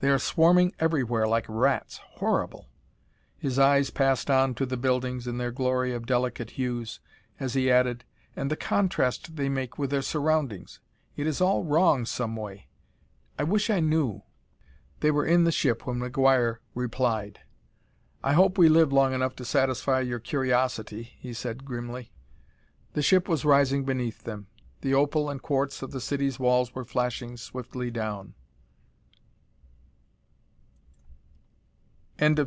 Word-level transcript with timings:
They 0.00 0.10
are 0.10 0.18
swarming 0.20 0.74
everywhere 0.78 1.26
like 1.26 1.46
rats. 1.48 1.98
Horrible!" 2.20 2.68
His 3.36 3.58
eyes 3.58 3.90
passed 3.90 4.30
on 4.30 4.54
to 4.54 4.64
the 4.64 4.76
buildings 4.76 5.26
in 5.26 5.38
their 5.38 5.50
glory 5.50 5.92
of 5.92 6.06
delicate 6.06 6.50
hues, 6.50 7.00
as 7.40 7.54
he 7.54 7.68
added, 7.68 8.04
"And 8.36 8.48
the 8.48 8.54
contrast 8.54 9.34
they 9.34 9.48
make 9.48 9.76
with 9.76 9.90
their 9.90 10.02
surroundings! 10.02 10.78
It 11.16 11.26
is 11.26 11.40
all 11.40 11.64
wrong 11.64 12.06
some 12.06 12.36
way; 12.36 12.68
I 13.40 13.42
wish 13.42 13.70
I 13.70 13.80
knew" 13.80 14.22
They 15.00 15.10
were 15.10 15.26
in 15.26 15.42
the 15.42 15.50
ship 15.50 15.84
when 15.84 15.98
McGuire 15.98 16.58
replied. 16.76 17.40
"I 18.22 18.34
hope 18.34 18.56
we 18.56 18.68
live 18.68 18.92
long 18.92 19.14
enough 19.14 19.34
to 19.34 19.44
satisfy 19.44 19.98
your 19.98 20.20
curiosity," 20.20 21.10
he 21.18 21.32
said 21.34 21.64
grimly. 21.64 22.12
The 22.92 23.02
ship 23.02 23.28
was 23.28 23.44
rising 23.44 23.84
beneath 23.84 24.22
them; 24.22 24.46
the 24.80 24.94
opal 24.94 25.28
and 25.28 25.42
quartz 25.42 25.82
of 25.82 25.90
the 25.90 26.00
city's 26.00 26.38
walls 26.38 26.72
were 26.72 26.84
flashing 26.84 27.36
swiftly 27.36 27.90
down. 27.90 28.34